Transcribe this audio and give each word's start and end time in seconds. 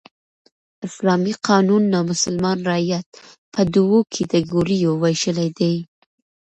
اسلامي 0.87 1.33
قانون 1.47 1.83
نامسلمان 1.93 2.57
رعیت 2.69 3.07
په 3.53 3.61
دوو 3.73 3.99
کېټه 4.13 4.39
ګوریو 4.51 4.91
ویشلى 5.03 5.47
دئ. 5.59 5.75